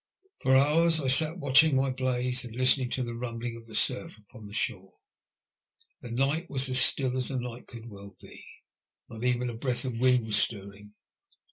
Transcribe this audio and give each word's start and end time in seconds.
For 0.39 0.55
hours 0.57 0.99
I 0.99 1.09
sat 1.09 1.37
watching 1.37 1.75
my 1.75 1.91
blaze 1.91 2.43
and 2.43 2.55
listening 2.55 2.89
to 2.89 3.03
the 3.03 3.13
rumbling 3.13 3.55
of 3.55 3.67
the 3.67 3.75
surf 3.75 4.17
upon 4.17 4.47
the 4.47 4.51
shore. 4.53 4.95
The 6.01 6.09
night 6.09 6.49
was 6.49 6.67
as 6.69 6.79
still 6.79 7.15
as 7.15 7.29
a 7.29 7.39
night 7.39 7.67
could 7.67 7.87
well 7.87 8.15
be. 8.19 8.43
Not 9.09 9.23
even 9.23 9.47
a 9.47 9.53
breath 9.53 9.85
of 9.85 9.99
wind 9.99 10.25
was 10.25 10.37
stirring. 10.37 10.95